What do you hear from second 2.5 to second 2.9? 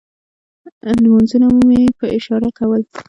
کول.